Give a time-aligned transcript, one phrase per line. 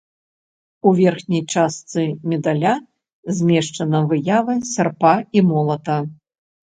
[0.91, 2.01] У верхняй частцы
[2.33, 2.73] медаля
[3.41, 5.97] змешчана выява сярпа і молата.